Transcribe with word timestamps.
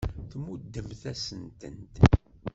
Tmuddemt-asent-tent. 0.31 1.95